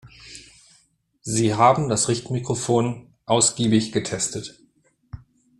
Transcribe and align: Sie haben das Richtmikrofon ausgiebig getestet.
Sie 1.21 1.53
haben 1.53 1.87
das 1.87 2.09
Richtmikrofon 2.09 3.13
ausgiebig 3.27 3.91
getestet. 3.91 4.59